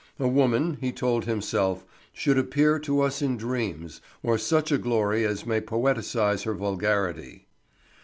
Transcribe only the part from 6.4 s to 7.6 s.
her vulgarity.